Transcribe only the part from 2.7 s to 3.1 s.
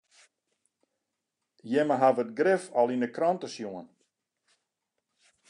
al yn de